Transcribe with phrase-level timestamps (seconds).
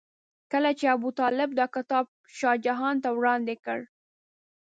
[0.51, 2.05] کله چې ابوطالب دا کتاب
[2.37, 3.79] شاه جهان ته وړاندې کړ.